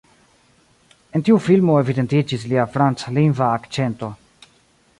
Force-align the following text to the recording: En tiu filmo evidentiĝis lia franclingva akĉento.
En 1.17 1.23
tiu 1.27 1.35
filmo 1.49 1.75
evidentiĝis 1.81 2.45
lia 2.53 2.65
franclingva 2.77 3.51
akĉento. 3.59 4.11